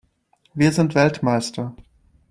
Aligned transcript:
Wir 0.55 0.71
sind 0.71 0.95
Weltmeister! 0.95 1.75